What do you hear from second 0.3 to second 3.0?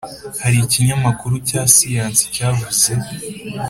Hari ikinyamakuru cya siyansi cyavuze